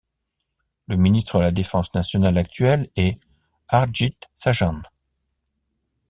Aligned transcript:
Le 0.87 0.95
ministre 0.97 1.37
de 1.37 1.43
la 1.43 1.51
Défense 1.51 1.93
nationale 1.93 2.39
actuel 2.39 2.89
est 2.95 3.19
Harjit 3.67 4.17
Sajjan. 4.35 4.81